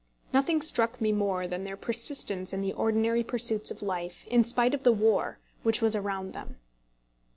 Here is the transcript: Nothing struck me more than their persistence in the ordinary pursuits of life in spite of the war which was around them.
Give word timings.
Nothing 0.33 0.63
struck 0.63 0.99
me 0.99 1.11
more 1.11 1.45
than 1.45 1.63
their 1.63 1.77
persistence 1.77 2.53
in 2.53 2.61
the 2.63 2.73
ordinary 2.73 3.23
pursuits 3.23 3.69
of 3.69 3.83
life 3.83 4.25
in 4.25 4.43
spite 4.43 4.73
of 4.73 4.81
the 4.81 4.91
war 4.91 5.37
which 5.61 5.79
was 5.79 5.95
around 5.95 6.33
them. 6.33 6.57